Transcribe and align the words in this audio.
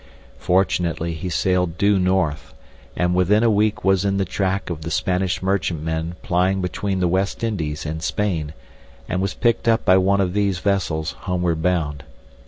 Fortunately 0.39 1.13
he 1.13 1.29
sailed 1.29 1.77
due 1.77 1.99
north, 1.99 2.55
and 2.95 3.13
within 3.13 3.43
a 3.43 3.51
week 3.51 3.85
was 3.85 4.03
in 4.03 4.17
the 4.17 4.25
track 4.25 4.71
of 4.71 4.81
the 4.81 4.89
Spanish 4.89 5.43
merchantmen 5.43 6.15
plying 6.23 6.59
between 6.59 7.01
the 7.01 7.07
West 7.07 7.43
Indies 7.43 7.85
and 7.85 8.01
Spain, 8.01 8.55
and 9.07 9.21
was 9.21 9.35
picked 9.35 9.67
up 9.67 9.85
by 9.85 9.97
one 9.97 10.19
of 10.19 10.33
these 10.33 10.57
vessels 10.57 11.11
homeward 11.11 11.61
bound. 11.61 12.03